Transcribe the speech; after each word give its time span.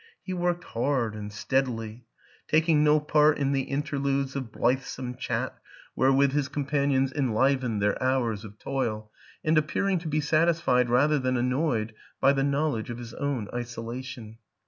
He 0.23 0.33
worked 0.33 0.63
hard 0.63 1.13
and 1.13 1.31
steadily; 1.31 2.07
taking 2.47 2.83
no 2.83 2.99
part 2.99 3.37
in 3.37 3.51
the 3.51 3.61
interludes 3.61 4.35
of 4.35 4.51
blithesome 4.51 5.13
chat 5.15 5.55
wherewith 5.95 6.31
his 6.31 6.47
companions 6.47 7.13
en 7.13 7.33
WILLIAM 7.33 7.35
AN 7.35 7.35
ENGLISHMAN 7.35 7.59
7 7.59 7.69
livened 7.69 7.81
their 7.83 8.03
hours 8.03 8.43
of 8.43 8.57
toil 8.57 9.11
and 9.43 9.59
appearing 9.59 9.99
to 9.99 10.07
be 10.07 10.19
satisfied 10.19 10.89
rather 10.89 11.19
than 11.19 11.37
annoyed 11.37 11.93
by 12.19 12.33
the 12.33 12.43
knowledge 12.43 12.89
of 12.89 12.97
his 12.97 13.13
own 13.13 13.47
isolation. 13.53 14.39